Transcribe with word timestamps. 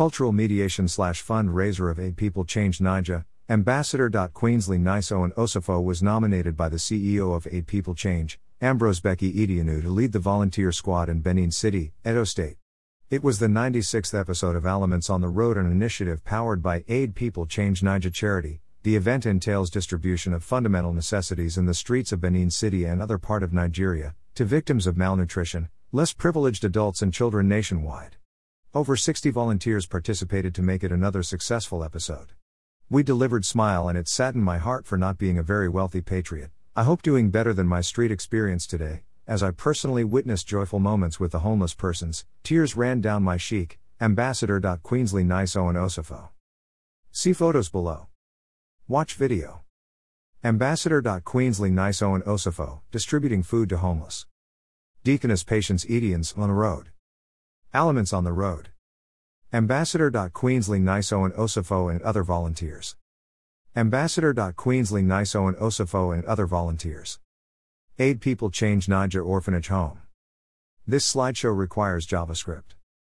Cultural 0.00 0.32
mediation 0.32 0.88
slash 0.88 1.22
fundraiser 1.22 1.90
of 1.90 2.00
Aid 2.00 2.16
People 2.16 2.46
Change 2.46 2.80
Niger, 2.80 3.26
Ambassador. 3.50 4.08
Queensley 4.08 4.80
Niso 4.80 5.22
and 5.24 5.34
Osifo 5.34 5.84
was 5.84 6.02
nominated 6.02 6.56
by 6.56 6.70
the 6.70 6.78
CEO 6.78 7.36
of 7.36 7.46
Aid 7.50 7.66
People 7.66 7.94
Change, 7.94 8.40
Ambrose 8.62 9.00
Becky 9.00 9.30
Edianu, 9.30 9.82
to 9.82 9.90
lead 9.90 10.12
the 10.12 10.18
volunteer 10.18 10.72
squad 10.72 11.10
in 11.10 11.20
Benin 11.20 11.50
City, 11.50 11.92
Edo 12.02 12.24
State. 12.24 12.56
It 13.10 13.22
was 13.22 13.40
the 13.40 13.46
96th 13.46 14.18
episode 14.18 14.56
of 14.56 14.64
Elements 14.64 15.10
on 15.10 15.20
the 15.20 15.28
Road, 15.28 15.58
an 15.58 15.70
initiative 15.70 16.24
powered 16.24 16.62
by 16.62 16.82
Aid 16.88 17.14
People 17.14 17.44
Change 17.44 17.82
Niger 17.82 18.08
Charity. 18.08 18.62
The 18.84 18.96
event 18.96 19.26
entails 19.26 19.68
distribution 19.68 20.32
of 20.32 20.42
fundamental 20.42 20.94
necessities 20.94 21.58
in 21.58 21.66
the 21.66 21.74
streets 21.74 22.10
of 22.10 22.22
Benin 22.22 22.50
City 22.50 22.86
and 22.86 23.02
other 23.02 23.18
part 23.18 23.42
of 23.42 23.52
Nigeria 23.52 24.14
to 24.36 24.46
victims 24.46 24.86
of 24.86 24.96
malnutrition, 24.96 25.68
less 25.92 26.14
privileged 26.14 26.64
adults 26.64 27.02
and 27.02 27.12
children 27.12 27.48
nationwide. 27.48 28.16
Over 28.72 28.94
60 28.94 29.30
volunteers 29.30 29.86
participated 29.86 30.54
to 30.54 30.62
make 30.62 30.84
it 30.84 30.92
another 30.92 31.24
successful 31.24 31.82
episode. 31.82 32.34
We 32.88 33.02
delivered 33.02 33.44
Smile 33.44 33.88
and 33.88 33.98
it 33.98 34.06
saddened 34.06 34.44
my 34.44 34.58
heart 34.58 34.86
for 34.86 34.96
not 34.96 35.18
being 35.18 35.38
a 35.38 35.42
very 35.42 35.68
wealthy 35.68 36.00
patriot. 36.00 36.52
I 36.76 36.84
hope 36.84 37.02
doing 37.02 37.30
better 37.30 37.52
than 37.52 37.66
my 37.66 37.80
street 37.80 38.12
experience 38.12 38.68
today, 38.68 39.02
as 39.26 39.42
I 39.42 39.50
personally 39.50 40.04
witnessed 40.04 40.46
joyful 40.46 40.78
moments 40.78 41.18
with 41.18 41.32
the 41.32 41.40
homeless 41.40 41.74
persons, 41.74 42.24
tears 42.44 42.76
ran 42.76 43.00
down 43.00 43.24
my 43.24 43.38
cheek. 43.38 43.80
Ambassador. 44.00 44.60
Queensley 44.60 45.26
Nice 45.26 45.56
Owen 45.56 45.74
Osifo. 45.74 46.28
See 47.10 47.32
photos 47.32 47.68
below. 47.70 48.06
Watch 48.86 49.14
video. 49.14 49.64
Ambassador. 50.44 51.02
Queensley 51.02 51.72
Nice 51.72 52.02
Owen 52.02 52.22
Osifo, 52.22 52.82
distributing 52.92 53.42
food 53.42 53.68
to 53.70 53.78
homeless. 53.78 54.26
Deaconess 55.02 55.42
Patience 55.42 55.84
Edians 55.86 56.38
on 56.38 56.46
the 56.46 56.54
road. 56.54 56.90
Elements 57.72 58.12
on 58.12 58.24
the 58.24 58.32
road. 58.32 58.70
Ambassador. 59.52 60.10
Queensley 60.10 60.80
Niso 60.82 61.24
and 61.24 61.32
Osifo 61.34 61.88
and 61.88 62.02
other 62.02 62.24
volunteers. 62.24 62.96
Ambassador. 63.76 64.34
Queensley 64.34 65.04
Niso 65.04 65.46
and 65.46 65.56
Osifo 65.56 66.12
and 66.12 66.24
other 66.24 66.46
volunteers. 66.46 67.20
Aid 67.96 68.20
People 68.20 68.50
Change 68.50 68.88
Niger 68.88 69.22
Orphanage 69.22 69.68
Home. 69.68 70.00
This 70.84 71.14
slideshow 71.14 71.56
requires 71.56 72.08
JavaScript. 72.08 72.74